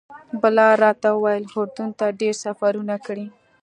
بلال 0.41 0.73
راته 0.83 1.09
وویل 1.13 1.45
اردن 1.57 1.89
ته 1.99 2.05
ډېر 2.19 2.35
سفرونه 2.43 2.95
کړي. 3.05 3.25